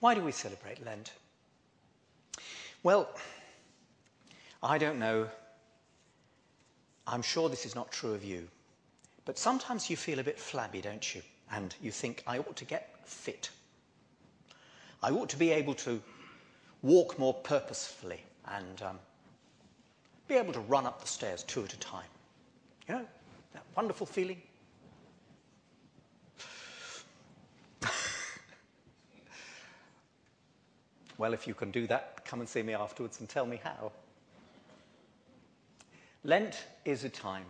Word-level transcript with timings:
Why 0.00 0.14
do 0.14 0.22
we 0.22 0.32
celebrate 0.32 0.84
Lent? 0.84 1.12
Well, 2.82 3.08
I 4.62 4.78
don't 4.78 4.98
know. 4.98 5.28
I'm 7.06 7.22
sure 7.22 7.48
this 7.48 7.66
is 7.66 7.74
not 7.74 7.92
true 7.92 8.14
of 8.14 8.24
you. 8.24 8.48
But 9.26 9.38
sometimes 9.38 9.90
you 9.90 9.96
feel 9.96 10.18
a 10.18 10.24
bit 10.24 10.38
flabby, 10.38 10.80
don't 10.80 11.14
you? 11.14 11.22
And 11.52 11.74
you 11.82 11.90
think, 11.90 12.22
I 12.26 12.38
ought 12.38 12.56
to 12.56 12.64
get 12.64 12.96
fit. 13.04 13.50
I 15.02 15.10
ought 15.10 15.28
to 15.30 15.36
be 15.36 15.50
able 15.50 15.74
to 15.74 16.00
walk 16.82 17.18
more 17.18 17.34
purposefully 17.34 18.22
and 18.46 18.82
um, 18.82 18.98
be 20.28 20.34
able 20.36 20.52
to 20.52 20.60
run 20.60 20.86
up 20.86 21.00
the 21.00 21.08
stairs 21.08 21.42
two 21.42 21.64
at 21.64 21.74
a 21.74 21.78
time. 21.78 22.08
You 22.88 22.94
know, 22.94 23.06
that 23.52 23.64
wonderful 23.76 24.06
feeling. 24.06 24.40
Well, 31.20 31.34
if 31.34 31.46
you 31.46 31.52
can 31.52 31.70
do 31.70 31.86
that, 31.86 32.24
come 32.24 32.40
and 32.40 32.48
see 32.48 32.62
me 32.62 32.72
afterwards 32.72 33.20
and 33.20 33.28
tell 33.28 33.44
me 33.44 33.60
how. 33.62 33.92
Lent 36.24 36.64
is 36.86 37.04
a 37.04 37.10
time 37.10 37.44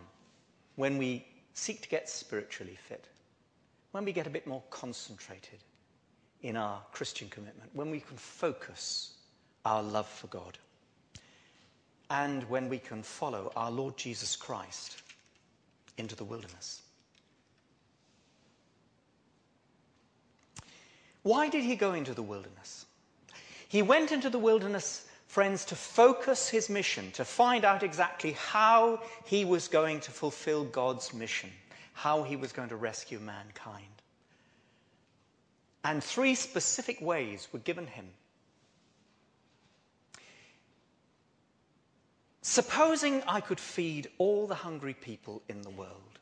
when 0.75 0.97
we 0.97 1.25
seek 1.53 1.81
to 1.81 1.87
get 1.87 2.09
spiritually 2.09 2.77
fit, 2.89 3.05
when 3.93 4.03
we 4.03 4.11
get 4.11 4.27
a 4.27 4.29
bit 4.29 4.45
more 4.45 4.61
concentrated 4.71 5.59
in 6.41 6.57
our 6.57 6.81
Christian 6.91 7.29
commitment, 7.29 7.69
when 7.71 7.89
we 7.89 8.01
can 8.01 8.17
focus 8.17 9.13
our 9.63 9.81
love 9.81 10.07
for 10.07 10.27
God, 10.27 10.57
and 12.09 12.43
when 12.49 12.67
we 12.67 12.77
can 12.77 13.01
follow 13.01 13.53
our 13.55 13.71
Lord 13.71 13.95
Jesus 13.95 14.35
Christ 14.35 15.01
into 15.97 16.17
the 16.17 16.25
wilderness. 16.25 16.81
Why 21.23 21.47
did 21.47 21.63
he 21.63 21.77
go 21.77 21.93
into 21.93 22.13
the 22.13 22.23
wilderness? 22.23 22.85
He 23.71 23.81
went 23.81 24.11
into 24.11 24.29
the 24.29 24.37
wilderness 24.37 25.07
friends, 25.31 25.63
to 25.63 25.77
focus 25.77 26.49
his 26.49 26.69
mission, 26.69 27.09
to 27.11 27.23
find 27.23 27.63
out 27.63 27.83
exactly 27.83 28.33
how 28.33 28.99
he 29.23 29.45
was 29.45 29.69
going 29.69 30.01
to 30.01 30.11
fulfill 30.11 30.65
God's 30.65 31.13
mission, 31.13 31.49
how 31.93 32.23
he 32.23 32.35
was 32.35 32.51
going 32.51 32.67
to 32.67 32.75
rescue 32.75 33.17
mankind. 33.17 33.85
And 35.85 36.03
three 36.03 36.35
specific 36.35 36.99
ways 36.99 37.47
were 37.53 37.59
given 37.59 37.87
him. 37.87 38.09
Supposing 42.41 43.23
I 43.25 43.39
could 43.39 43.59
feed 43.61 44.09
all 44.17 44.47
the 44.47 44.55
hungry 44.55 44.95
people 44.95 45.41
in 45.47 45.61
the 45.61 45.69
world. 45.69 46.19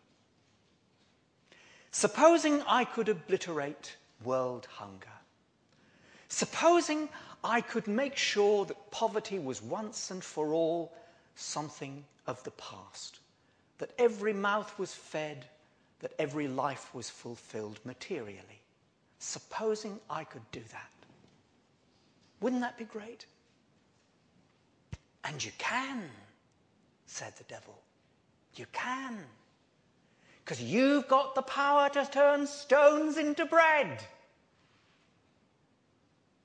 Supposing 1.90 2.62
I 2.68 2.86
could 2.86 3.10
obliterate 3.10 3.98
world 4.24 4.68
hunger. 4.70 5.19
Supposing 6.30 7.10
I 7.44 7.62
could 7.62 7.88
make 7.88 8.16
sure 8.16 8.66
that 8.66 8.92
poverty 8.92 9.40
was 9.40 9.62
once 9.62 10.12
and 10.12 10.24
for 10.24 10.54
all 10.54 10.94
something 11.36 12.06
of 12.28 12.42
the 12.44 12.52
past, 12.52 13.20
that 13.80 13.92
every 13.98 14.34
mouth 14.34 14.78
was 14.78 14.94
fed, 14.94 15.46
that 16.00 16.14
every 16.20 16.48
life 16.48 16.94
was 16.94 17.10
fulfilled 17.10 17.80
materially. 17.84 18.62
Supposing 19.18 20.00
I 20.10 20.24
could 20.24 20.50
do 20.52 20.62
that. 20.72 20.92
Wouldn't 22.42 22.62
that 22.62 22.78
be 22.78 22.86
great? 22.86 23.26
And 25.24 25.44
you 25.44 25.52
can, 25.58 26.04
said 27.06 27.36
the 27.38 27.44
devil. 27.46 27.78
You 28.56 28.66
can. 28.72 29.18
Because 30.44 30.62
you've 30.62 31.08
got 31.08 31.36
the 31.36 31.42
power 31.42 31.90
to 31.90 32.06
turn 32.06 32.48
stones 32.48 33.18
into 33.18 33.46
bread. 33.46 34.04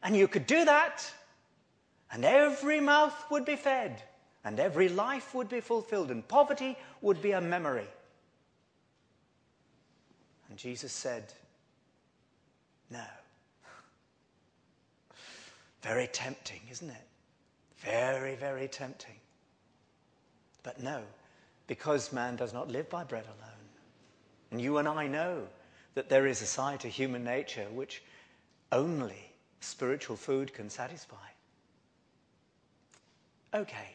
And 0.05 0.15
you 0.15 0.29
could 0.29 0.47
do 0.47 0.67
that, 0.67 1.11
and 2.13 2.27
every 2.27 2.79
mouth 2.79 3.15
would 3.31 3.47
be 3.47 3.57
fed, 3.57 4.03
and 4.45 4.61
every 4.61 4.91
life 4.91 5.35
would 5.35 5.49
be 5.49 5.61
fulfilled, 5.61 6.11
and 6.11 6.27
poverty 6.29 6.77
would 7.01 7.23
be 7.23 7.33
a 7.33 7.41
memory. 7.41 7.89
And 10.51 10.59
Jesus 10.59 10.93
said, 10.93 11.33
No. 12.91 13.03
Very 15.83 16.07
tempting, 16.07 16.61
isn't 16.71 16.91
it? 16.91 17.07
Very, 17.79 18.37
very 18.37 18.69
tempting. 18.69 19.17
But 20.63 20.83
no, 20.83 21.03
because 21.67 22.13
man 22.13 22.37
does 22.37 22.53
not 22.53 22.71
live 22.71 22.89
by 22.91 23.05
bread 23.05 23.25
alone. 23.25 23.51
And 24.51 24.61
you 24.61 24.79
and 24.79 24.87
I 24.87 25.07
know 25.07 25.47
that 25.95 26.09
there 26.09 26.27
is 26.27 26.43
a 26.43 26.47
side 26.47 26.81
to 26.81 26.89
human 26.89 27.25
nature 27.25 27.67
which 27.73 28.03
only 28.71 29.34
spiritual 29.65 30.17
food 30.17 30.53
can 30.53 30.71
satisfy. 30.71 31.17
Okay. 33.53 33.95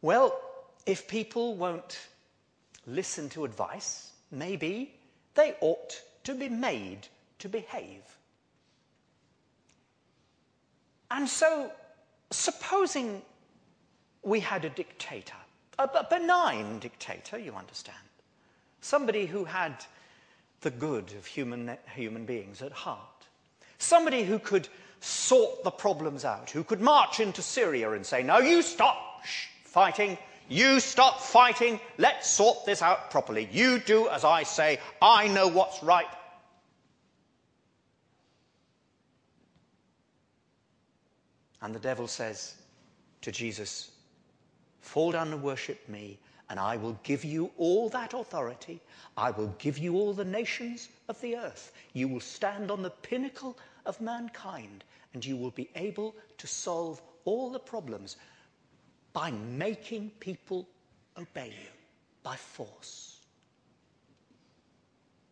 Well, 0.00 0.40
if 0.86 1.06
people 1.06 1.54
won't 1.54 1.98
listen 2.86 3.28
to 3.30 3.44
advice, 3.44 4.12
maybe 4.30 4.94
they 5.34 5.54
ought 5.60 6.02
to 6.24 6.34
be 6.34 6.48
made 6.48 7.08
to 7.40 7.48
behave. 7.48 8.02
And 11.10 11.28
so, 11.28 11.70
supposing 12.30 13.22
we 14.22 14.40
had 14.40 14.64
a 14.64 14.70
dictator, 14.70 15.36
a, 15.78 16.06
benign 16.08 16.78
dictator, 16.78 17.38
you 17.38 17.54
understand, 17.54 17.98
somebody 18.80 19.26
who 19.26 19.44
had 19.44 19.84
the 20.62 20.70
good 20.70 21.12
of 21.12 21.26
human, 21.26 21.76
human 21.94 22.24
beings 22.24 22.62
at 22.62 22.72
heart 22.72 23.21
Somebody 23.82 24.22
who 24.22 24.38
could 24.38 24.68
sort 25.00 25.64
the 25.64 25.70
problems 25.72 26.24
out, 26.24 26.50
who 26.50 26.62
could 26.62 26.80
march 26.80 27.18
into 27.18 27.42
Syria 27.42 27.90
and 27.90 28.06
say, 28.06 28.22
Now 28.22 28.38
you 28.38 28.62
stop 28.62 29.24
fighting, 29.64 30.16
you 30.48 30.78
stop 30.78 31.20
fighting, 31.20 31.80
let's 31.98 32.28
sort 32.30 32.64
this 32.64 32.80
out 32.80 33.10
properly. 33.10 33.48
You 33.50 33.80
do 33.80 34.08
as 34.08 34.24
I 34.24 34.44
say, 34.44 34.78
I 35.02 35.26
know 35.26 35.48
what's 35.48 35.82
right. 35.82 36.06
And 41.60 41.74
the 41.74 41.80
devil 41.80 42.06
says 42.06 42.54
to 43.22 43.32
Jesus, 43.32 43.90
Fall 44.80 45.10
down 45.10 45.32
and 45.32 45.42
worship 45.42 45.88
me, 45.88 46.20
and 46.48 46.60
I 46.60 46.76
will 46.76 46.96
give 47.02 47.24
you 47.24 47.50
all 47.58 47.88
that 47.88 48.14
authority. 48.14 48.80
I 49.16 49.32
will 49.32 49.52
give 49.58 49.76
you 49.76 49.96
all 49.96 50.12
the 50.12 50.24
nations 50.24 50.88
of 51.08 51.20
the 51.20 51.36
earth. 51.36 51.72
You 51.94 52.06
will 52.06 52.20
stand 52.20 52.70
on 52.70 52.82
the 52.82 52.90
pinnacle 52.90 53.58
of 53.86 54.00
mankind, 54.00 54.84
and 55.14 55.24
you 55.24 55.36
will 55.36 55.50
be 55.50 55.70
able 55.74 56.14
to 56.38 56.46
solve 56.46 57.00
all 57.24 57.50
the 57.50 57.58
problems 57.58 58.16
by 59.12 59.30
making 59.30 60.10
people 60.20 60.68
obey 61.18 61.48
you 61.48 61.68
by 62.22 62.36
force. 62.36 63.20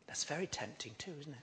That's 0.07 0.25
very 0.25 0.47
tempting, 0.47 0.93
too, 0.99 1.15
isn't 1.21 1.33
it? 1.33 1.39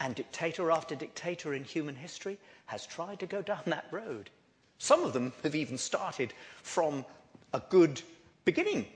And 0.00 0.14
dictator 0.14 0.70
after 0.70 0.94
dictator 0.94 1.54
in 1.54 1.64
human 1.64 1.96
history 1.96 2.38
has 2.66 2.86
tried 2.86 3.18
to 3.20 3.26
go 3.26 3.42
down 3.42 3.62
that 3.66 3.88
road. 3.90 4.30
Some 4.78 5.02
of 5.02 5.12
them 5.12 5.32
have 5.42 5.56
even 5.56 5.76
started 5.76 6.32
from 6.62 7.04
a 7.52 7.60
good 7.68 8.00
beginning. 8.44 8.86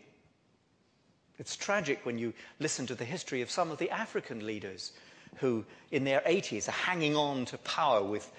It's 1.39 1.57
tragic 1.57 2.07
when 2.07 2.19
you 2.19 2.33
listen 2.61 2.87
to 2.87 2.95
the 2.95 3.05
history 3.05 3.43
of 3.43 3.51
some 3.51 3.73
of 3.73 3.79
the 3.79 3.91
African 3.91 4.47
leaders 4.47 4.93
who, 5.37 5.65
in 5.91 6.05
their 6.05 6.21
80s, 6.21 6.69
are 6.69 6.73
hanging 6.73 7.17
on 7.17 7.45
to 7.47 7.59
power 7.59 8.03
with, 8.03 8.31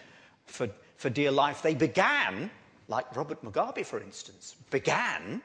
for, 0.45 0.69
for 0.97 1.09
dear 1.09 1.31
life. 1.31 1.61
They 1.61 1.75
began, 1.75 2.49
like 2.87 3.15
Robert 3.15 3.43
Mugabe, 3.43 3.85
for 3.85 3.99
instance, 3.99 4.55
began 4.69 5.41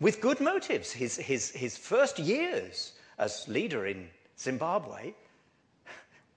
with 0.00 0.20
good 0.20 0.40
motives. 0.40 0.92
His, 0.92 1.16
his, 1.16 1.50
his 1.50 1.76
first 1.76 2.18
years 2.18 2.92
as 3.18 3.46
leader 3.48 3.86
in 3.86 4.08
Zimbabwe 4.38 5.12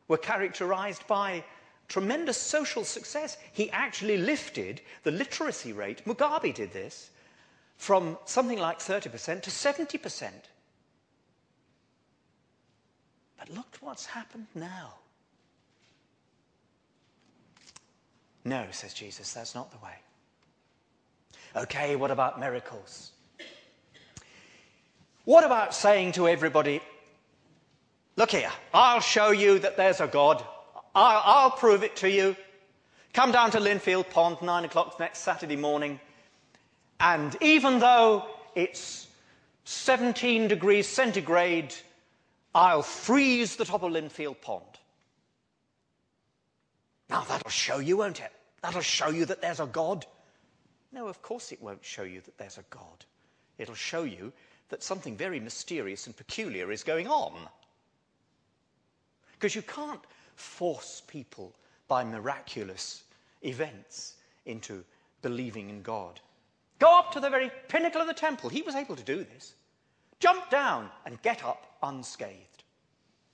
were 0.07 0.17
characterized 0.17 1.05
by 1.07 1.43
tremendous 1.87 2.37
social 2.37 2.83
success. 2.83 3.37
He 3.53 3.69
actually 3.71 4.17
lifted 4.17 4.81
the 5.03 5.11
literacy 5.11 5.73
rate, 5.73 6.03
Mugabe 6.05 6.53
did 6.53 6.71
this, 6.71 7.09
from 7.77 8.17
something 8.25 8.59
like 8.59 8.79
30% 8.79 9.41
to 9.41 9.49
70%. 9.49 10.31
But 13.47 13.55
look 13.55 13.77
what's 13.81 14.05
happened 14.05 14.47
now. 14.55 14.93
No, 18.43 18.65
says 18.71 18.93
Jesus, 18.93 19.33
that's 19.33 19.55
not 19.55 19.71
the 19.71 19.77
way. 19.77 19.95
Okay, 21.55 21.95
what 21.95 22.11
about 22.11 22.39
miracles? 22.39 23.11
What 25.25 25.43
about 25.43 25.73
saying 25.73 26.13
to 26.13 26.27
everybody, 26.27 26.81
look 28.15 28.31
here, 28.31 28.51
I'll 28.73 29.01
show 29.01 29.31
you 29.31 29.59
that 29.59 29.75
there's 29.75 29.99
a 29.99 30.07
God. 30.07 30.43
I'll, 30.95 31.21
I'll 31.25 31.51
prove 31.51 31.83
it 31.83 31.97
to 31.97 32.09
you. 32.09 32.35
Come 33.13 33.31
down 33.31 33.51
to 33.51 33.59
Linfield 33.59 34.09
Pond, 34.09 34.37
nine 34.41 34.63
o'clock 34.63 34.99
next 34.99 35.19
Saturday 35.19 35.57
morning. 35.57 35.99
And 36.99 37.35
even 37.41 37.79
though 37.79 38.25
it's 38.55 39.07
17 39.65 40.47
degrees 40.47 40.87
centigrade 40.87 41.73
I'll 42.57 42.81
freeze 42.81 43.55
the 43.55 43.65
top 43.65 43.83
of 43.83 43.91
Linfield 43.91 44.41
Pond. 44.41 44.63
Now 47.07 47.21
that'll 47.21 47.51
show 47.51 47.77
you, 47.77 47.97
won't 47.97 48.19
it? 48.19 48.31
That'll 48.63 48.81
show 48.81 49.09
you 49.09 49.25
that 49.25 49.43
there's 49.43 49.59
a 49.59 49.67
God. 49.67 50.07
No, 50.91 51.07
of 51.07 51.21
course 51.21 51.51
it 51.51 51.61
won't 51.61 51.85
show 51.85 52.01
you 52.01 52.19
that 52.21 52.35
there's 52.39 52.57
a 52.57 52.65
God. 52.71 53.05
It'll 53.59 53.75
show 53.75 54.05
you 54.05 54.33
that 54.69 54.81
something 54.81 55.15
very 55.15 55.39
mysterious 55.39 56.07
and 56.07 56.17
peculiar 56.17 56.71
is 56.71 56.83
going 56.83 57.07
on. 57.07 57.33
Because 59.33 59.53
you 59.53 59.61
can't 59.61 60.01
force 60.33 61.03
people 61.05 61.53
by 61.87 62.03
miraculous 62.03 63.03
events 63.43 64.15
into 64.47 64.83
believing 65.21 65.69
in 65.69 65.83
God. 65.83 66.19
Go 66.79 66.97
up 66.97 67.11
to 67.11 67.19
the 67.19 67.29
very 67.29 67.51
pinnacle 67.67 68.01
of 68.01 68.07
the 68.07 68.15
temple. 68.15 68.49
He 68.49 68.63
was 68.63 68.73
able 68.73 68.95
to 68.95 69.03
do 69.03 69.17
this. 69.17 69.53
Jump 70.19 70.49
down 70.49 70.89
and 71.05 71.21
get 71.21 71.43
up 71.43 71.77
unscathed. 71.83 72.63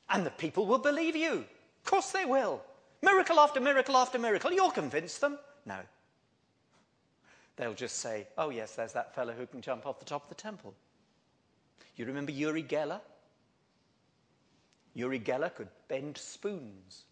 And 0.10 0.26
the 0.26 0.32
people 0.32 0.66
will 0.66 0.80
believe 0.80 1.16
you. 1.16 1.46
Of 1.84 1.84
course 1.86 2.12
they 2.12 2.26
will. 2.26 2.62
Miracle 3.02 3.40
after 3.40 3.60
miracle 3.60 3.98
after 3.98 4.20
miracle. 4.20 4.52
You'll 4.52 4.72
convince 4.72 5.18
them. 5.18 5.38
No. 5.66 5.80
They'll 7.56 7.74
just 7.74 8.00
say, 8.00 8.28
oh, 8.38 8.50
yes, 8.50 8.76
there's 8.76 8.94
that 8.94 9.14
fellow 9.14 9.34
who 9.34 9.46
can 9.46 9.62
jump 9.62 9.86
off 9.86 10.00
the 10.00 10.06
top 10.06 10.24
of 10.24 10.30
the 10.30 10.36
temple. 10.36 10.74
You 11.96 12.06
remember 12.06 12.32
Uri 12.32 12.64
Geller? 12.64 13.00
Uri 14.96 15.20
Geller 15.20 15.54
could 15.54 15.70
bend 15.88 16.18
spoons. 16.18 17.04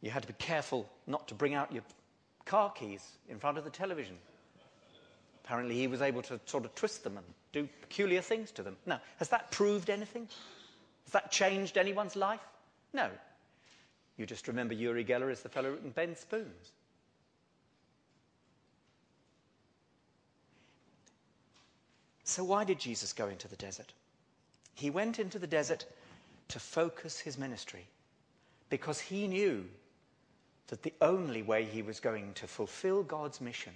You 0.00 0.10
had 0.10 0.22
to 0.22 0.28
be 0.28 0.34
careful 0.38 0.88
not 1.06 1.26
to 1.28 1.34
bring 1.34 1.54
out 1.54 1.72
your 1.72 1.82
car 2.44 2.70
keys 2.70 3.18
in 3.28 3.38
front 3.38 3.58
of 3.58 3.64
the 3.64 3.70
television. 3.70 4.16
Apparently, 5.46 5.76
he 5.76 5.86
was 5.86 6.02
able 6.02 6.22
to 6.22 6.40
sort 6.46 6.64
of 6.64 6.74
twist 6.74 7.04
them 7.04 7.16
and 7.16 7.26
do 7.52 7.68
peculiar 7.80 8.20
things 8.20 8.50
to 8.50 8.64
them. 8.64 8.76
Now, 8.84 9.00
has 9.18 9.28
that 9.28 9.52
proved 9.52 9.90
anything? 9.90 10.28
Has 11.04 11.12
that 11.12 11.30
changed 11.30 11.78
anyone's 11.78 12.16
life? 12.16 12.40
No. 12.92 13.08
You 14.16 14.26
just 14.26 14.48
remember 14.48 14.74
Uri 14.74 15.04
Geller 15.04 15.30
is 15.30 15.42
the 15.42 15.48
fellow 15.48 15.70
who 15.70 15.76
can 15.76 15.90
bend 15.90 16.18
spoons. 16.18 16.72
So, 22.24 22.42
why 22.42 22.64
did 22.64 22.80
Jesus 22.80 23.12
go 23.12 23.28
into 23.28 23.46
the 23.46 23.54
desert? 23.54 23.92
He 24.74 24.90
went 24.90 25.20
into 25.20 25.38
the 25.38 25.46
desert 25.46 25.86
to 26.48 26.58
focus 26.58 27.20
his 27.20 27.38
ministry 27.38 27.86
because 28.68 28.98
he 28.98 29.28
knew 29.28 29.64
that 30.66 30.82
the 30.82 30.92
only 31.00 31.42
way 31.42 31.64
he 31.64 31.82
was 31.82 32.00
going 32.00 32.34
to 32.34 32.48
fulfill 32.48 33.04
God's 33.04 33.40
mission 33.40 33.72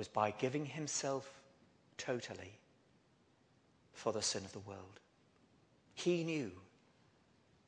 was 0.00 0.08
by 0.08 0.30
giving 0.30 0.64
himself 0.64 1.30
totally 1.98 2.52
for 3.92 4.14
the 4.14 4.22
sin 4.22 4.42
of 4.46 4.52
the 4.54 4.58
world. 4.60 4.98
He 5.92 6.24
knew 6.24 6.50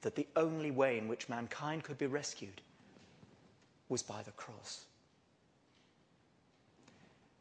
that 0.00 0.14
the 0.14 0.26
only 0.34 0.70
way 0.70 0.96
in 0.96 1.08
which 1.08 1.29
mankind 1.29 1.84
could 1.84 1.99
be 1.99 2.06
rescued 2.06 2.62
was 3.90 4.02
by 4.02 4.23
the 4.23 4.31
cross. 4.31 4.87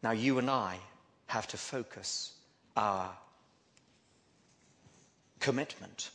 Now, 0.03 0.11
you 0.11 0.39
and 0.39 0.49
I 0.49 0.77
have 1.27 1.47
to 1.47 1.57
focus 1.57 2.33
our 2.75 3.11
commitment. 5.39 6.09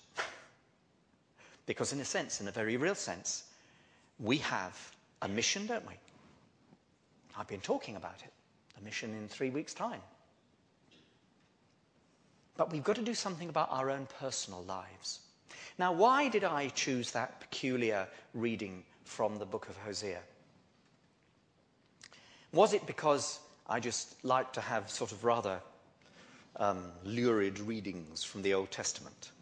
because, 1.64 1.94
in 1.94 2.00
a 2.00 2.04
sense, 2.04 2.42
in 2.42 2.48
a 2.48 2.52
very 2.52 2.76
real 2.76 2.94
sense, 2.94 3.44
we 4.20 4.36
have 4.36 4.76
a 5.22 5.28
mission, 5.28 5.66
don't 5.66 5.88
we? 5.88 5.94
I've 7.38 7.48
been 7.48 7.62
talking 7.62 7.96
about 7.96 8.20
it. 8.22 8.32
A 8.78 8.84
mission 8.84 9.14
in 9.14 9.28
three 9.28 9.50
weeks' 9.50 9.74
time. 9.74 10.00
But 12.56 12.72
we've 12.72 12.84
got 12.84 12.96
to 12.96 13.02
do 13.02 13.14
something 13.14 13.48
about 13.48 13.70
our 13.70 13.90
own 13.90 14.06
personal 14.18 14.62
lives. 14.64 15.20
Now, 15.78 15.92
why 15.92 16.28
did 16.28 16.44
I 16.44 16.68
choose 16.68 17.10
that 17.10 17.40
peculiar 17.40 18.08
reading 18.32 18.82
from 19.04 19.38
the 19.38 19.44
book 19.44 19.68
of 19.68 19.76
Hosea? 19.78 20.20
Was 22.52 22.72
it 22.72 22.86
because 22.86 23.40
I 23.66 23.80
just 23.80 24.24
like 24.24 24.52
to 24.54 24.60
have 24.60 24.88
sort 24.90 25.12
of 25.12 25.24
rather 25.24 25.60
um, 26.56 26.92
lurid 27.04 27.58
readings 27.58 28.24
from 28.24 28.42
the 28.42 28.54
Old 28.54 28.70
Testament? 28.70 29.32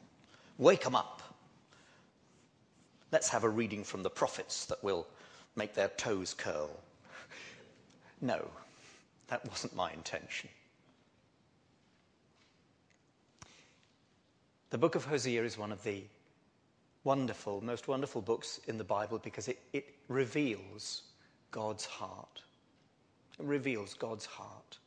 Wake 0.58 0.84
'em 0.86 0.96
up. 0.96 1.22
Let's 3.12 3.28
have 3.28 3.44
a 3.44 3.48
reading 3.48 3.84
from 3.84 4.02
the 4.02 4.10
prophets 4.10 4.66
that 4.66 4.82
will 4.82 5.06
make 5.54 5.74
their 5.74 5.88
toes 5.88 6.34
curl. 6.34 6.70
No, 8.20 8.50
that 9.34 9.50
wasn't 9.50 9.74
my 9.74 9.90
intention. 9.90 10.48
The 14.70 14.78
book 14.78 14.94
of 14.94 15.04
Hosea 15.04 15.42
is 15.42 15.58
one 15.58 15.72
of 15.72 15.82
the 15.82 16.04
wonderful, 17.02 17.60
most 17.60 17.88
wonderful 17.88 18.22
books 18.22 18.60
in 18.68 18.78
the 18.78 18.84
Bible 18.84 19.18
because 19.18 19.48
it, 19.48 19.58
it 19.72 19.86
reveals 20.06 21.02
God's 21.50 21.84
heart. 21.84 22.42
It 23.40 23.44
reveals 23.44 23.94
God's 23.94 24.24
heart. 24.24 24.78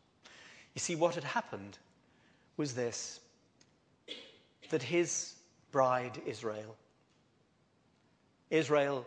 You 0.75 0.79
see, 0.79 0.95
what 0.95 1.15
had 1.15 1.25
happened 1.25 1.77
was 2.55 2.73
this 2.73 3.19
that 4.69 4.81
his 4.81 5.33
bride, 5.73 6.21
Israel, 6.25 6.77
Israel, 8.49 9.05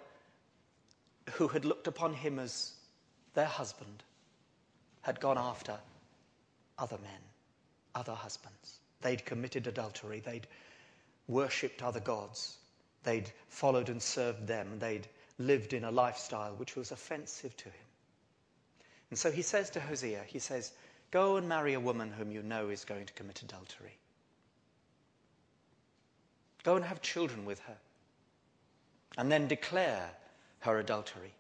who 1.31 1.49
had 1.49 1.65
looked 1.65 1.87
upon 1.87 2.13
him 2.13 2.39
as 2.39 2.73
their 3.33 3.47
husband, 3.47 4.03
had 5.11 5.19
gone 5.19 5.39
after 5.39 5.77
other 6.79 6.99
men, 6.99 7.21
other 7.97 8.15
husbands. 8.15 8.79
They'd 9.01 9.27
committed 9.27 9.67
adultery, 9.67 10.21
they'd 10.21 10.47
worshipped 11.27 11.83
other 11.83 11.99
gods, 11.99 12.57
they'd 13.03 13.29
followed 13.49 13.89
and 13.89 14.01
served 14.01 14.47
them, 14.47 14.79
they'd 14.79 15.09
lived 15.37 15.73
in 15.73 15.83
a 15.83 15.91
lifestyle 15.91 16.55
which 16.55 16.77
was 16.77 16.93
offensive 16.93 17.57
to 17.57 17.65
him. 17.65 17.89
And 19.11 19.19
so 19.19 19.33
he 19.33 19.43
says 19.43 19.71
to 19.71 19.81
Hosea, 19.81 20.23
he 20.29 20.39
says, 20.39 20.71
Go 21.11 21.39
and 21.39 21.49
marry 21.49 21.75
a 21.75 21.81
woman 21.81 22.13
whom 22.13 22.31
you 22.31 22.45
know 22.45 22.69
is 22.69 22.85
going 22.85 23.07
to 23.07 23.13
commit 23.15 23.43
adultery. 23.43 23.99
Go 26.63 26.77
and 26.77 26.85
have 26.85 27.03
children 27.03 27.45
with 27.45 27.59
her 27.63 27.77
and 29.19 29.33
then 29.33 29.49
declare 29.49 30.09
her 30.61 30.79
adultery. 30.79 31.33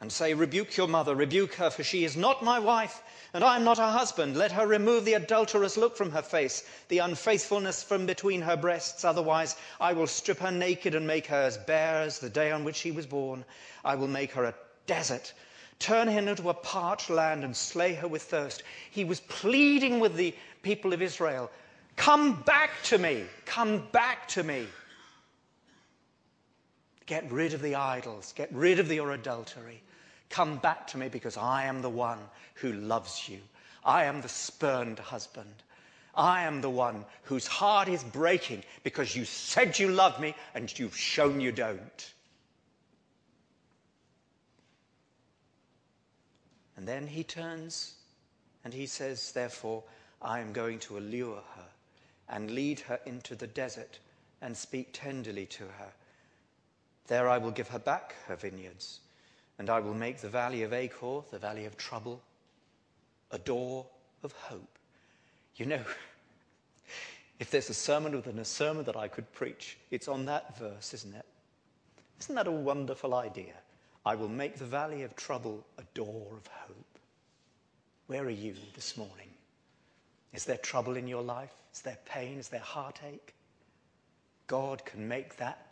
And 0.00 0.12
say, 0.12 0.32
Rebuke 0.32 0.76
your 0.76 0.86
mother, 0.86 1.14
rebuke 1.14 1.54
her, 1.54 1.70
for 1.70 1.82
she 1.82 2.04
is 2.04 2.16
not 2.16 2.44
my 2.44 2.58
wife, 2.58 3.02
and 3.34 3.42
I 3.42 3.56
am 3.56 3.64
not 3.64 3.78
her 3.78 3.90
husband. 3.90 4.36
Let 4.36 4.52
her 4.52 4.66
remove 4.66 5.04
the 5.04 5.14
adulterous 5.14 5.76
look 5.76 5.96
from 5.96 6.12
her 6.12 6.22
face, 6.22 6.62
the 6.88 6.98
unfaithfulness 6.98 7.82
from 7.82 8.06
between 8.06 8.42
her 8.42 8.56
breasts. 8.56 9.04
Otherwise, 9.04 9.56
I 9.80 9.92
will 9.94 10.06
strip 10.06 10.38
her 10.38 10.52
naked 10.52 10.94
and 10.94 11.06
make 11.06 11.26
her 11.26 11.42
as 11.42 11.58
bare 11.58 12.02
as 12.02 12.20
the 12.20 12.30
day 12.30 12.52
on 12.52 12.62
which 12.62 12.76
she 12.76 12.92
was 12.92 13.06
born. 13.06 13.44
I 13.84 13.96
will 13.96 14.06
make 14.08 14.30
her 14.32 14.44
a 14.44 14.54
desert, 14.86 15.32
turn 15.80 16.06
her 16.06 16.18
into 16.18 16.48
a 16.48 16.54
parched 16.54 17.10
land, 17.10 17.42
and 17.42 17.56
slay 17.56 17.94
her 17.94 18.06
with 18.06 18.22
thirst. 18.22 18.62
He 18.90 19.04
was 19.04 19.20
pleading 19.20 19.98
with 19.98 20.14
the 20.14 20.34
people 20.62 20.92
of 20.92 21.02
Israel 21.02 21.50
Come 21.98 22.42
back 22.42 22.70
to 22.84 22.96
me, 22.98 23.24
come 23.44 23.88
back 23.90 24.28
to 24.28 24.44
me. 24.44 24.68
Get 27.08 27.32
rid 27.32 27.54
of 27.54 27.62
the 27.62 27.74
idols. 27.74 28.34
Get 28.36 28.52
rid 28.52 28.78
of 28.78 28.92
your 28.92 29.12
adultery. 29.12 29.82
Come 30.28 30.58
back 30.58 30.86
to 30.88 30.98
me 30.98 31.08
because 31.08 31.38
I 31.38 31.64
am 31.64 31.80
the 31.80 31.88
one 31.88 32.18
who 32.56 32.70
loves 32.74 33.30
you. 33.30 33.40
I 33.82 34.04
am 34.04 34.20
the 34.20 34.28
spurned 34.28 34.98
husband. 34.98 35.54
I 36.14 36.42
am 36.42 36.60
the 36.60 36.68
one 36.68 37.06
whose 37.22 37.46
heart 37.46 37.88
is 37.88 38.04
breaking 38.04 38.62
because 38.82 39.16
you 39.16 39.24
said 39.24 39.78
you 39.78 39.88
love 39.88 40.20
me 40.20 40.34
and 40.54 40.78
you've 40.78 40.96
shown 40.96 41.40
you 41.40 41.50
don't. 41.50 42.12
And 46.76 46.86
then 46.86 47.06
he 47.06 47.24
turns 47.24 47.94
and 48.64 48.74
he 48.74 48.84
says, 48.84 49.32
Therefore, 49.32 49.82
I 50.20 50.40
am 50.40 50.52
going 50.52 50.78
to 50.80 50.98
allure 50.98 51.42
her 51.56 51.68
and 52.28 52.50
lead 52.50 52.80
her 52.80 53.00
into 53.06 53.34
the 53.34 53.46
desert 53.46 53.98
and 54.42 54.54
speak 54.54 54.90
tenderly 54.92 55.46
to 55.46 55.64
her 55.64 55.92
there 57.08 57.28
I 57.28 57.38
will 57.38 57.50
give 57.50 57.68
her 57.68 57.78
back 57.78 58.14
her 58.26 58.36
vineyards, 58.36 59.00
and 59.58 59.68
I 59.68 59.80
will 59.80 59.94
make 59.94 60.20
the 60.20 60.28
valley 60.28 60.62
of 60.62 60.72
Achor, 60.72 61.22
the 61.30 61.38
valley 61.38 61.64
of 61.64 61.76
trouble, 61.76 62.22
a 63.30 63.38
door 63.38 63.86
of 64.22 64.32
hope. 64.32 64.78
You 65.56 65.66
know, 65.66 65.82
if 67.40 67.50
there's 67.50 67.70
a 67.70 67.74
sermon 67.74 68.12
within 68.12 68.38
a 68.38 68.44
sermon 68.44 68.84
that 68.84 68.96
I 68.96 69.08
could 69.08 69.30
preach, 69.32 69.78
it's 69.90 70.08
on 70.08 70.26
that 70.26 70.56
verse, 70.58 70.94
isn't 70.94 71.14
it? 71.14 71.26
Isn't 72.20 72.34
that 72.34 72.46
a 72.46 72.52
wonderful 72.52 73.14
idea? 73.14 73.54
I 74.04 74.14
will 74.14 74.28
make 74.28 74.56
the 74.56 74.64
valley 74.64 75.02
of 75.02 75.16
trouble 75.16 75.64
a 75.78 75.82
door 75.94 76.26
of 76.32 76.46
hope. 76.46 76.98
Where 78.06 78.24
are 78.24 78.30
you 78.30 78.54
this 78.74 78.96
morning? 78.96 79.28
Is 80.32 80.44
there 80.44 80.56
trouble 80.56 80.96
in 80.96 81.08
your 81.08 81.22
life? 81.22 81.52
Is 81.74 81.82
there 81.82 81.98
pain? 82.04 82.38
Is 82.38 82.48
there 82.48 82.60
heartache? 82.60 83.34
God 84.46 84.84
can 84.84 85.06
make 85.06 85.36
that 85.36 85.67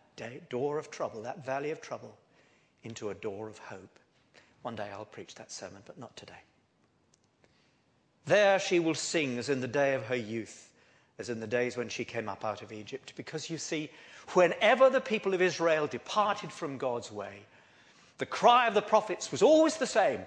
door 0.48 0.78
of 0.78 0.90
trouble, 0.90 1.22
that 1.22 1.44
valley 1.44 1.70
of 1.70 1.80
trouble, 1.80 2.16
into 2.82 3.10
a 3.10 3.14
door 3.14 3.48
of 3.48 3.58
hope. 3.58 3.98
One 4.62 4.76
day 4.76 4.90
I'll 4.92 5.04
preach 5.04 5.34
that 5.36 5.52
sermon, 5.52 5.82
but 5.84 5.98
not 5.98 6.16
today. 6.16 6.42
There 8.26 8.58
she 8.58 8.80
will 8.80 8.94
sing 8.94 9.38
as 9.38 9.48
in 9.48 9.60
the 9.60 9.68
day 9.68 9.94
of 9.94 10.04
her 10.06 10.16
youth, 10.16 10.70
as 11.18 11.28
in 11.28 11.40
the 11.40 11.46
days 11.46 11.76
when 11.76 11.88
she 11.88 12.04
came 12.04 12.28
up 12.28 12.44
out 12.44 12.62
of 12.62 12.72
Egypt. 12.72 13.12
Because 13.16 13.48
you 13.48 13.58
see, 13.58 13.90
whenever 14.34 14.90
the 14.90 15.00
people 15.00 15.34
of 15.34 15.42
Israel 15.42 15.86
departed 15.86 16.50
from 16.50 16.78
God's 16.78 17.12
way, 17.12 17.44
the 18.18 18.26
cry 18.26 18.66
of 18.66 18.74
the 18.74 18.82
prophets 18.82 19.30
was 19.30 19.42
always 19.42 19.76
the 19.76 19.86
same 19.86 20.20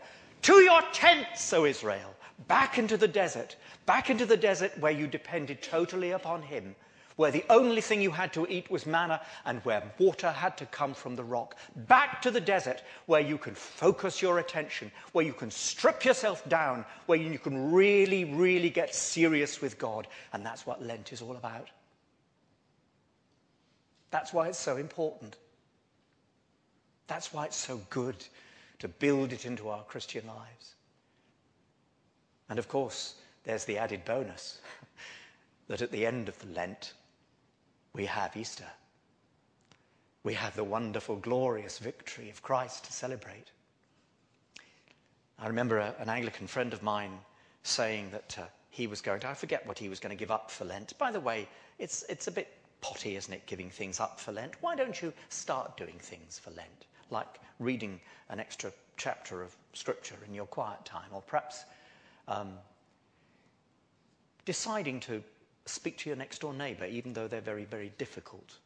To 0.43 0.53
your 0.61 0.81
tents, 0.93 1.51
O 1.51 1.65
Israel, 1.65 2.15
back 2.47 2.77
into 2.77 2.95
the 2.95 3.07
desert, 3.07 3.57
back 3.85 4.09
into 4.09 4.25
the 4.25 4.37
desert 4.37 4.71
where 4.79 4.91
you 4.91 5.07
depended 5.07 5.61
totally 5.61 6.11
upon 6.11 6.41
Him 6.41 6.75
where 7.19 7.31
the 7.31 7.43
only 7.49 7.81
thing 7.81 8.01
you 8.01 8.11
had 8.11 8.31
to 8.31 8.47
eat 8.49 8.71
was 8.71 8.85
manna 8.85 9.19
and 9.43 9.59
where 9.65 9.83
water 9.99 10.31
had 10.31 10.55
to 10.55 10.65
come 10.67 10.93
from 10.93 11.17
the 11.17 11.23
rock. 11.23 11.57
Back 11.75 12.21
to 12.21 12.31
the 12.31 12.39
desert 12.39 12.81
where 13.07 13.19
you 13.19 13.37
can 13.37 13.55
focus 13.55 14.21
your 14.21 14.39
attention, 14.39 14.89
where 15.11 15.25
you 15.25 15.33
can 15.33 15.51
strip 15.51 16.05
yourself 16.05 16.47
down, 16.47 16.85
where 17.07 17.17
you 17.17 17.37
can 17.37 17.73
really, 17.73 18.23
really 18.23 18.69
get 18.69 18.95
serious 18.95 19.59
with 19.59 19.77
God. 19.77 20.07
And 20.31 20.45
that's 20.45 20.65
what 20.65 20.81
Lent 20.81 21.11
is 21.11 21.21
all 21.21 21.35
about. 21.35 21.67
That's 24.11 24.31
why 24.31 24.47
it's 24.47 24.57
so 24.57 24.77
important. 24.77 25.35
That's 27.07 27.33
why 27.33 27.47
it's 27.47 27.57
so 27.57 27.81
good 27.89 28.15
to 28.79 28.87
build 28.87 29.33
it 29.33 29.45
into 29.45 29.67
our 29.67 29.83
Christian 29.83 30.25
lives. 30.25 30.75
And 32.47 32.57
of 32.57 32.69
course, 32.69 33.15
there's 33.43 33.65
the 33.65 33.77
added 33.77 34.05
bonus 34.05 34.61
that 35.67 35.81
at 35.81 35.91
the 35.91 36.05
end 36.05 36.29
of 36.29 36.39
the 36.39 36.47
Lent, 36.53 36.93
we 37.99 38.05
have 38.05 38.37
Easter. 38.37 38.71
We 40.23 40.33
have 40.35 40.55
the 40.55 40.63
wonderful, 40.63 41.17
glorious 41.17 41.79
victory 41.79 42.29
of 42.29 42.41
Christ 42.41 42.85
to 42.85 42.93
celebrate. 42.93 43.51
I 45.37 45.47
remember 45.47 45.79
a, 45.79 45.93
an 45.99 46.07
Anglican 46.07 46.47
friend 46.47 46.71
of 46.71 46.81
mine 46.81 47.11
saying 47.63 48.11
that 48.11 48.37
uh, 48.39 48.43
he 48.69 48.87
was 48.87 49.01
going 49.01 49.19
to, 49.19 49.27
I 49.27 49.33
forget 49.33 49.67
what 49.67 49.77
he 49.77 49.89
was 49.89 49.99
going 49.99 50.15
to 50.15 50.17
give 50.17 50.31
up 50.31 50.49
for 50.49 50.63
Lent. 50.63 50.97
By 50.97 51.11
the 51.11 51.19
way, 51.19 51.49
it's, 51.77 52.05
it's 52.07 52.27
a 52.27 52.31
bit 52.31 52.47
potty, 52.79 53.17
isn't 53.17 53.33
it, 53.33 53.45
giving 53.47 53.69
things 53.69 53.99
up 53.99 54.17
for 54.17 54.31
Lent? 54.31 54.53
Why 54.61 54.77
don't 54.77 55.01
you 55.01 55.11
start 55.27 55.75
doing 55.75 55.99
things 55.99 56.39
for 56.39 56.51
Lent, 56.51 56.85
like 57.09 57.41
reading 57.59 57.99
an 58.29 58.39
extra 58.39 58.71
chapter 58.95 59.43
of 59.43 59.53
Scripture 59.73 60.15
in 60.25 60.33
your 60.33 60.45
quiet 60.45 60.85
time, 60.85 61.09
or 61.11 61.21
perhaps 61.21 61.65
um, 62.29 62.53
deciding 64.45 65.01
to 65.01 65.21
speak 65.69 65.97
to 65.99 66.09
your 66.09 66.17
next 66.17 66.41
door 66.41 66.53
neighbor, 66.53 66.85
even 66.85 67.13
though 67.13 67.27
they're 67.27 67.41
very, 67.41 67.65
very 67.65 67.91
difficult. 67.97 68.57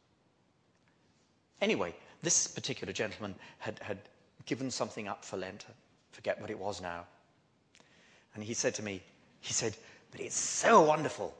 Anyway, 1.60 1.94
this 2.22 2.46
particular 2.46 2.92
gentleman 2.92 3.34
had, 3.58 3.78
had 3.80 3.98
given 4.46 4.70
something 4.70 5.08
up 5.08 5.24
for 5.24 5.36
Lent. 5.36 5.66
I 5.68 5.72
forget 6.12 6.40
what 6.40 6.50
it 6.50 6.58
was 6.58 6.80
now. 6.80 7.06
And 8.34 8.42
he 8.42 8.54
said 8.54 8.74
to 8.74 8.82
me, 8.82 9.02
he 9.40 9.52
said, 9.52 9.76
but 10.10 10.20
it's 10.20 10.38
so 10.38 10.82
wonderful, 10.82 11.34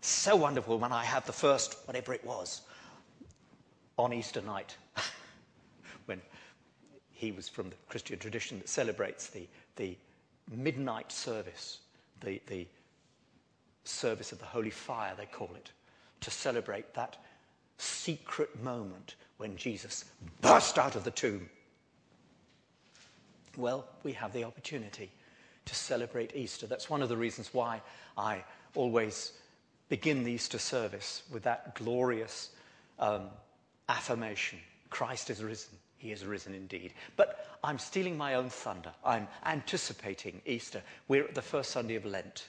so 0.00 0.36
wonderful 0.36 0.78
when 0.78 0.92
I 0.92 1.04
have 1.04 1.26
the 1.26 1.32
first, 1.32 1.76
whatever 1.86 2.12
it 2.12 2.24
was, 2.24 2.62
on 3.96 4.12
Easter 4.12 4.42
night, 4.42 4.76
when 6.06 6.20
he 7.10 7.32
was 7.32 7.48
from 7.48 7.70
the 7.70 7.76
Christian 7.88 8.18
tradition 8.18 8.58
that 8.58 8.68
celebrates 8.68 9.28
the, 9.28 9.46
the 9.76 9.96
midnight 10.50 11.12
service, 11.12 11.78
the, 12.20 12.40
the 12.46 12.66
service 13.84 14.32
of 14.32 14.38
the 14.38 14.44
Holy 14.44 14.70
Fire, 14.70 15.14
they 15.16 15.26
call 15.26 15.50
it, 15.54 15.70
to 16.20 16.30
celebrate 16.30 16.94
that 16.94 17.16
secret 17.78 18.62
moment 18.62 19.16
when 19.36 19.56
Jesus 19.56 20.04
burst 20.40 20.78
out 20.78 20.96
of 20.96 21.04
the 21.04 21.10
tomb. 21.10 21.48
Well, 23.56 23.86
we 24.02 24.12
have 24.12 24.32
the 24.32 24.44
opportunity 24.44 25.10
to 25.64 25.74
celebrate 25.74 26.34
Easter. 26.34 26.66
That's 26.66 26.90
one 26.90 27.02
of 27.02 27.08
the 27.08 27.16
reasons 27.16 27.52
why 27.52 27.80
I 28.16 28.44
always 28.74 29.32
begin 29.88 30.24
the 30.24 30.32
Easter 30.32 30.58
service 30.58 31.22
with 31.30 31.42
that 31.44 31.74
glorious 31.74 32.50
um, 32.98 33.28
affirmation 33.88 34.58
Christ 34.90 35.30
is 35.30 35.42
risen. 35.42 35.76
He 35.96 36.12
is 36.12 36.24
risen 36.24 36.54
indeed. 36.54 36.92
But 37.16 37.48
I'm 37.64 37.78
stealing 37.78 38.16
my 38.16 38.34
own 38.34 38.48
thunder. 38.48 38.92
I'm 39.04 39.26
anticipating 39.44 40.40
Easter. 40.46 40.82
We're 41.08 41.24
at 41.24 41.34
the 41.34 41.42
first 41.42 41.70
Sunday 41.70 41.96
of 41.96 42.04
Lent 42.04 42.46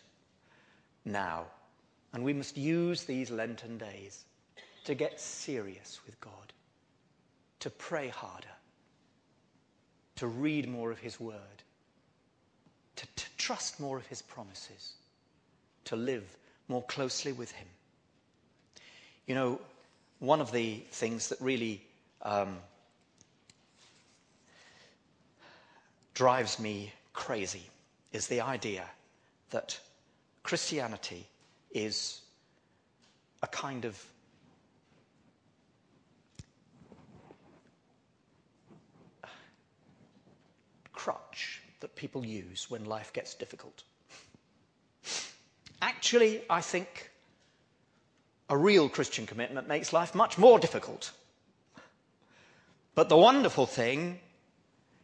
now. 1.06 1.46
And 2.14 2.24
we 2.24 2.34
must 2.34 2.58
use 2.58 3.04
these 3.04 3.30
Lenten 3.30 3.78
days 3.78 4.26
to 4.86 4.96
get 4.96 5.20
serious 5.20 6.00
with 6.06 6.20
God, 6.22 6.54
to 7.60 7.70
pray 7.70 8.08
harder, 8.08 8.48
to 10.16 10.28
read 10.28 10.68
more 10.68 10.92
of 10.92 11.00
His 11.00 11.20
Word, 11.20 11.64
to, 12.96 13.08
to 13.16 13.26
trust 13.38 13.80
more 13.80 13.98
of 13.98 14.06
His 14.08 14.22
promises, 14.22 14.94
to 15.86 15.96
live 15.96 16.38
more 16.68 16.84
closely 16.84 17.32
with 17.34 17.52
Him. 17.52 17.68
You 19.28 19.36
know, 19.36 19.62
one 20.20 20.40
of 20.40 20.52
the 20.52 20.84
things 20.92 21.30
that 21.30 21.42
really 21.42 21.82
um, 22.22 22.58
drives 26.14 26.60
me 26.60 26.94
crazy 27.14 27.64
is 28.14 28.28
the 28.28 28.42
idea 28.42 28.86
that 29.50 29.80
Christianity 30.46 31.26
is 31.72 32.22
a 33.42 33.48
kind 33.48 33.84
of 33.84 34.00
crutch 40.94 41.64
that 41.80 41.96
people 41.96 42.24
use 42.24 42.70
when 42.70 42.86
life 42.86 43.12
gets 43.12 43.34
difficult. 43.34 43.82
Actually, 45.82 46.44
I 46.48 46.62
think 46.62 47.10
a 48.48 48.56
real 48.56 48.88
Christian 48.88 49.26
commitment 49.26 49.68
makes 49.68 49.94
life 49.94 50.14
much 50.14 50.38
more 50.38 50.60
difficult. 50.60 51.12
But 52.94 53.10
the 53.10 53.18
wonderful 53.18 53.66
thing 53.66 54.20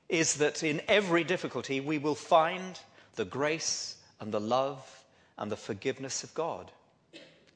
is 0.08 0.36
that 0.36 0.62
in 0.62 0.84
every 0.88 1.24
difficulty 1.24 1.82
we 1.82 1.98
will 1.98 2.14
find 2.14 2.80
the 3.16 3.26
grace 3.26 3.96
and 4.20 4.32
the 4.32 4.40
love 4.40 5.01
and 5.42 5.52
the 5.52 5.58
forgiveness 5.58 6.24
of 6.24 6.32
God. 6.36 6.72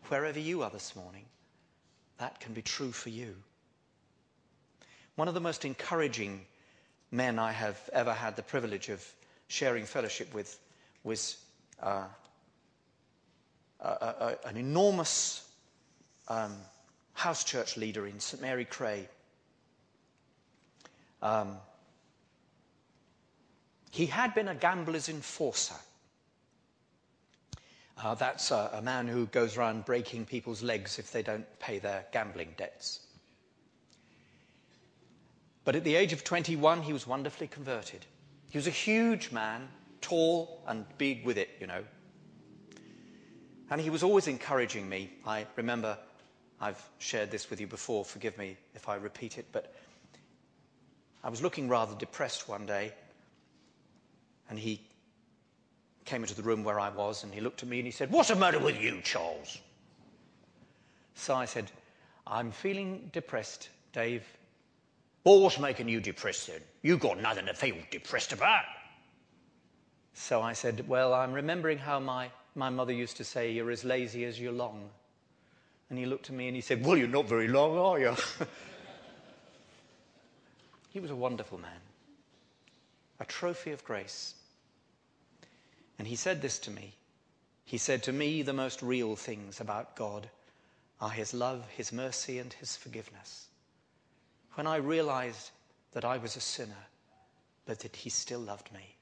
Wherever 0.08 0.40
you 0.40 0.64
are 0.64 0.72
this 0.72 0.96
morning, 0.96 1.24
that 2.18 2.40
can 2.40 2.52
be 2.54 2.64
true 2.64 2.92
for 2.92 3.10
you. 3.10 3.36
One 5.16 5.28
of 5.28 5.36
the 5.36 5.40
most 5.40 5.66
encouraging 5.66 6.42
men 7.12 7.38
I 7.38 7.52
have 7.52 7.80
ever 7.94 8.12
had 8.12 8.36
the 8.36 8.42
privilege 8.42 8.90
of 8.90 9.06
sharing 9.50 9.86
fellowship 9.86 10.34
with 10.34 10.60
was 11.04 11.38
uh, 11.80 12.06
a, 13.80 13.88
a, 13.88 14.38
an 14.48 14.58
enormous 14.58 15.48
um, 16.28 16.56
house 17.14 17.44
church 17.44 17.78
leader 17.78 18.08
in 18.08 18.20
St. 18.20 18.42
Mary 18.42 18.66
Cray. 18.66 19.08
Um, 21.22 21.58
he 23.92 24.08
had 24.08 24.34
been 24.34 24.48
a 24.48 24.56
gambler's 24.56 25.08
enforcer. 25.08 25.76
Uh, 28.02 28.14
that's 28.14 28.52
a, 28.52 28.70
a 28.74 28.82
man 28.82 29.08
who 29.08 29.26
goes 29.28 29.58
around 29.58 29.86
breaking 29.86 30.26
people's 30.26 30.62
legs 30.62 31.00
if 31.00 31.12
they 31.12 31.22
don't 31.22 31.46
pay 31.60 31.80
their 31.80 32.06
gambling 32.12 32.54
debts. 32.58 33.00
But 35.64 35.76
at 35.76 35.84
the 35.84 35.96
age 35.96 36.14
of 36.14 36.24
21, 36.24 36.84
he 36.84 36.94
was 36.94 37.08
wonderfully 37.08 37.48
converted. 37.48 38.06
He 38.50 38.58
was 38.58 38.68
a 38.68 38.72
huge 38.72 39.32
man, 39.32 39.68
tall 40.02 40.62
and 40.68 40.86
big 40.98 41.26
with 41.26 41.38
it, 41.38 41.50
you 41.60 41.68
know. 41.68 41.84
And 43.72 43.82
he 43.82 43.90
was 43.90 44.04
always 44.04 44.28
encouraging 44.28 44.88
me. 44.88 45.12
I 45.26 45.48
remember 45.56 45.98
I've 46.62 46.82
shared 47.00 47.32
this 47.32 47.50
with 47.50 47.60
you 47.60 47.68
before, 47.68 48.06
forgive 48.06 48.38
me 48.38 48.58
if 48.76 48.88
I 48.88 48.96
repeat 48.96 49.38
it, 49.38 49.48
but 49.52 49.74
I 51.24 51.30
was 51.30 51.42
looking 51.42 51.68
rather 51.68 51.96
depressed 51.96 52.48
one 52.48 52.66
day, 52.66 52.94
and 54.50 54.60
he 54.60 54.82
came 56.06 56.22
into 56.22 56.36
the 56.36 56.44
room 56.44 56.64
where 56.64 56.80
I 56.80 56.90
was 56.90 57.24
and 57.24 57.34
he 57.34 57.42
looked 57.42 57.64
at 57.64 57.70
me 57.70 57.80
and 57.80 57.86
he 57.86 57.92
said, 57.92 58.12
What's 58.12 58.30
the 58.30 58.36
matter 58.36 58.60
with 58.60 58.80
you, 58.80 59.02
Charles? 59.02 59.60
So 61.16 61.34
I 61.34 61.46
said, 61.46 61.72
I'm 62.28 62.52
feeling 62.52 63.10
depressed, 63.12 63.70
Dave. 63.94 64.24
Well, 65.24 65.42
what's 65.42 65.60
making 65.60 65.90
you 65.90 66.00
depressed 66.00 66.48
then? 66.48 66.62
You've 66.84 67.00
got 67.00 67.20
nothing 67.20 67.48
to 67.48 67.54
feel 67.54 67.76
depressed 67.90 68.32
about. 68.32 68.64
So 70.14 70.42
I 70.42 70.54
said, 70.54 70.88
Well, 70.88 71.14
I'm 71.14 71.34
remembering 71.34 71.80
how 71.80 72.00
my, 72.00 72.30
my 72.54 72.70
mother 72.70 72.94
used 72.94 73.18
to 73.18 73.24
say, 73.24 73.52
You're 73.52 73.72
as 73.72 73.84
lazy 73.84 74.26
as 74.26 74.40
you're 74.40 74.52
long. 74.52 74.90
And 75.90 76.00
he 76.00 76.06
looked 76.06 76.30
at 76.30 76.36
me 76.36 76.48
and 76.48 76.56
he 76.56 76.62
said, 76.62 76.86
Well, 76.86 76.98
you're 76.98 77.08
not 77.08 77.28
very 77.28 77.48
long, 77.48 77.78
are 77.78 78.00
you? 78.00 78.16
he 80.90 81.00
was 81.00 81.12
a 81.12 81.16
wonderful 81.16 81.58
man, 81.58 81.80
a 83.20 83.26
trophy 83.26 83.72
of 83.72 83.84
grace. 83.84 84.36
And 85.98 86.08
he 86.08 86.16
said 86.16 86.42
this 86.42 86.60
to 86.60 86.72
me. 86.72 86.96
He 87.64 87.78
said, 87.78 88.04
To 88.04 88.14
me, 88.14 88.42
the 88.42 88.54
most 88.54 88.82
real 88.82 89.16
things 89.16 89.60
about 89.60 89.96
God 89.96 90.30
are 91.02 91.10
his 91.10 91.34
love, 91.34 91.66
his 91.70 91.92
mercy, 91.92 92.40
and 92.40 92.54
his 92.54 92.76
forgiveness. 92.76 93.48
When 94.54 94.68
I 94.68 94.78
realized 94.78 95.52
that 95.94 96.06
I 96.06 96.18
was 96.18 96.36
a 96.36 96.42
sinner, 96.42 96.88
but 97.66 97.80
that 97.80 97.96
he 97.96 98.10
still 98.10 98.40
loved 98.40 98.72
me, 98.72 98.96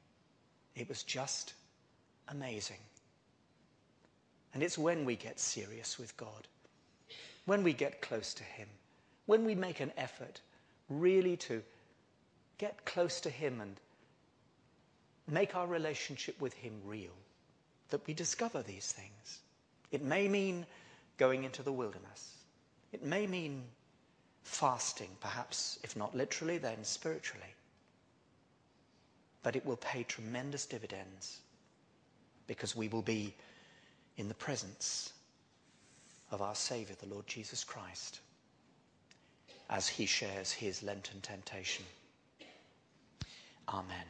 it 0.76 0.90
was 0.90 1.04
just 1.04 1.54
amazing. 2.28 2.80
And 4.54 4.62
it's 4.62 4.78
when 4.78 5.06
we 5.06 5.16
get 5.16 5.40
serious 5.40 5.98
with 5.98 6.16
God, 6.18 6.48
when 7.46 7.64
we 7.64 7.74
get 7.74 8.02
close 8.02 8.34
to 8.36 8.44
Him, 8.44 8.68
when 9.26 9.46
we 9.46 9.56
make 9.56 9.80
an 9.80 9.92
effort 9.98 10.42
really 10.90 11.36
to 11.38 11.64
get 12.58 12.86
close 12.86 13.20
to 13.22 13.30
Him 13.30 13.62
and 13.62 13.80
make 15.30 15.56
our 15.56 15.68
relationship 15.68 16.40
with 16.42 16.54
Him 16.54 16.74
real, 16.86 17.16
that 17.90 18.06
we 18.08 18.14
discover 18.14 18.62
these 18.62 18.92
things. 18.92 19.40
It 19.92 20.02
may 20.02 20.28
mean 20.28 20.66
going 21.18 21.44
into 21.44 21.64
the 21.64 21.72
wilderness. 21.72 22.38
It 22.92 23.04
may 23.04 23.28
mean 23.28 23.64
fasting, 24.44 25.10
perhaps, 25.20 25.80
if 25.84 25.96
not 25.96 26.16
literally, 26.16 26.58
then 26.58 26.84
spiritually. 26.84 27.54
But 29.42 29.56
it 29.56 29.66
will 29.66 29.78
pay 29.78 30.04
tremendous 30.04 30.66
dividends 30.66 31.40
because 32.48 32.76
we 32.76 32.88
will 32.88 33.02
be 33.02 33.36
in 34.18 34.28
the 34.28 34.34
presence 34.34 35.14
of 36.32 36.42
our 36.42 36.56
Saviour, 36.56 36.98
the 37.00 37.10
Lord 37.14 37.28
Jesus 37.28 37.64
Christ, 37.64 38.20
as 39.70 39.88
he 39.88 40.06
shares 40.06 40.52
his 40.52 40.84
Lenten 40.84 41.22
temptation. 41.22 41.86
Amen. 43.70 44.06